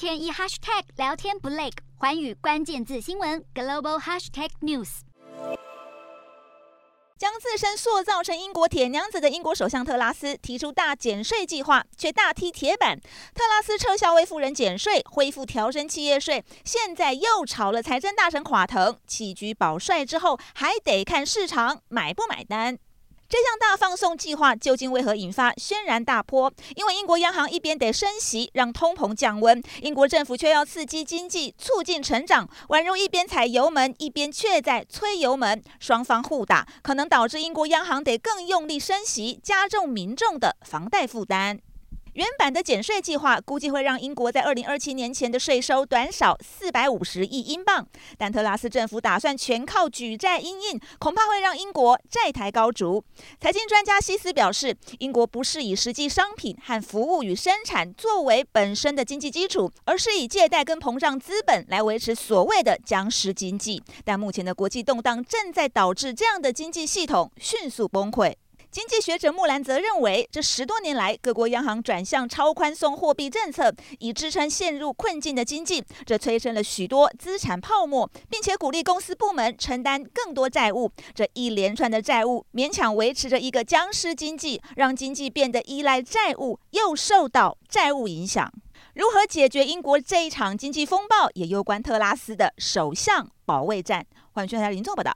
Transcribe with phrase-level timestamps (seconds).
[0.00, 5.00] 天一 hashtag 聊天不累，寰宇关键字新闻 global hashtag news。
[7.18, 12.98] 将自身塑造成英国铁娘子的英国首相特拉斯提出大减税计划，却大踢铁板。
[13.34, 18.98] 特拉斯撤销为富人减税，恢复调升企业税，现在又炒了财政大臣垮腾。
[19.06, 22.78] 弃居保帅之后，还得看市场买不买单。
[23.30, 26.52] 这项大放送计划究竟为何引发轩然大波？
[26.74, 41.60] 因为英国央行一边得升息让通膨降温，英国政府却要刺激经济、促进成长，宛如一边踩油门，一边却在催油门，双方互打，可能导致英国央行得更用力升息，加重民众的房贷负担。
[42.14, 47.86] 原版的减税计划估计会让英国在二零二七年前的税收短少四百五十亿英镑，
[48.18, 53.04] 但特拉斯政府打算全靠举债因应，恐怕会让英国债台高筑。
[53.40, 63.80] 财经专家希斯表示，英国不是以实际商品和服务与生产作为本身的经济基础，而是以借贷跟膨胀资本来维持所谓的僵尸经济。
[64.04, 68.34] 但目前的国际动荡正在导致这样的经济系统迅速崩溃。
[68.70, 80.88] 经济学者穆兰则认为，这十多年来，各国央行转向超宽松货币政策，以支撑陷入困境的经济，这催生了许多资产泡沫，并且鼓励公司部门承担更多债务。
[81.12, 88.48] 这一连串的债务勉强维持着一个僵尸经济，让经济变得依赖债务，又受到债务影响。
[88.94, 94.06] 如何解决英国这一场经济风暴，也攸关特拉斯的首相保卫战。
[94.30, 95.12] 欢迎收看林总报道。